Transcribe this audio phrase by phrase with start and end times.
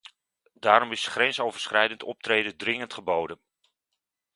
[0.53, 3.39] Daarom is grensoverschrijdend optreden dringend geboden.